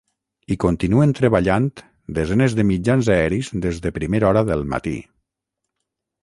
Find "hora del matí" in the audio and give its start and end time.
4.33-4.97